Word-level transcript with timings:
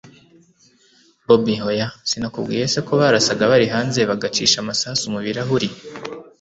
bobi 1.27 1.53
hoya! 1.63 1.87
sinakubwiye 2.09 2.65
se 2.73 2.79
ko 2.87 2.91
barasaga 3.01 3.43
bari 3.51 3.67
hanze, 3.73 3.99
bagacisha 4.09 4.57
amasasu 4.59 5.03
mubirahuri 5.13 5.67